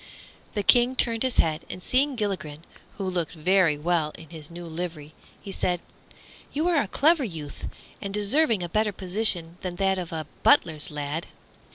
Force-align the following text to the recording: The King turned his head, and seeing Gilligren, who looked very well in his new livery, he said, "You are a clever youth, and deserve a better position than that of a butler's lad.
The 0.55 0.63
King 0.63 0.95
turned 0.95 1.21
his 1.21 1.37
head, 1.37 1.63
and 1.69 1.83
seeing 1.83 2.15
Gilligren, 2.15 2.63
who 2.97 3.03
looked 3.07 3.33
very 3.35 3.77
well 3.77 4.13
in 4.17 4.31
his 4.31 4.49
new 4.49 4.65
livery, 4.65 5.13
he 5.39 5.51
said, 5.51 5.79
"You 6.51 6.67
are 6.69 6.81
a 6.81 6.87
clever 6.87 7.23
youth, 7.23 7.67
and 8.01 8.11
deserve 8.11 8.49
a 8.49 8.67
better 8.67 8.93
position 8.93 9.59
than 9.61 9.75
that 9.75 9.99
of 9.99 10.11
a 10.11 10.25
butler's 10.41 10.89
lad. 10.89 11.27